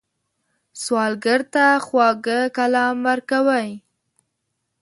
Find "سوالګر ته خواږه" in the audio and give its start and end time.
0.81-2.39